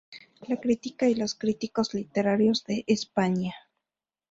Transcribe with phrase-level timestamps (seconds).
[0.47, 3.53] La crítica y los críticos literarios de España.